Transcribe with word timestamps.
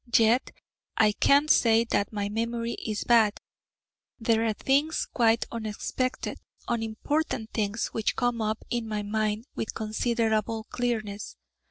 Yet 0.17 0.49
I 0.97 1.11
can't 1.11 1.51
say 1.51 1.83
that 1.83 2.11
my 2.11 2.27
memory 2.27 2.71
is 2.71 3.03
bad: 3.03 3.39
there 4.19 4.43
are 4.47 4.53
things 4.53 5.05
quite 5.13 5.45
unexpected, 5.51 6.39
unimportant 6.67 7.51
things 7.53 7.89
which 7.91 8.15
come 8.15 8.41
up 8.41 8.65
in 8.71 8.87
my 8.87 9.03
mind 9.03 9.45
with 9.55 9.75
considerable 9.75 10.63
clearness. 10.71 11.35